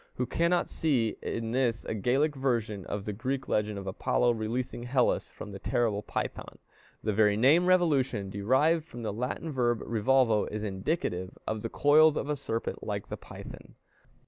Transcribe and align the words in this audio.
Who 0.15 0.25
cannot 0.25 0.67
see 0.67 1.15
in 1.21 1.51
this 1.51 1.85
a 1.85 1.93
Gallic 1.93 2.35
version 2.35 2.85
of 2.87 3.05
the 3.05 3.13
Greek 3.13 3.47
legend 3.47 3.77
of 3.77 3.85
Apollo 3.85 4.31
releasing 4.31 4.81
Hellas 4.81 5.29
from 5.29 5.51
the 5.51 5.59
terrible 5.59 6.01
Python? 6.01 6.57
The 7.03 7.13
very 7.13 7.37
name 7.37 7.67
revolution, 7.67 8.31
derived 8.31 8.83
from 8.83 9.03
the 9.03 9.13
Latin 9.13 9.51
verb 9.51 9.81
revolvo, 9.85 10.47
is 10.49 10.63
indicative 10.63 11.37
of 11.45 11.61
the 11.61 11.69
coils 11.69 12.17
of 12.17 12.29
a 12.29 12.35
serpent 12.35 12.81
like 12.83 13.09
the 13.09 13.17
Python. 13.17 13.75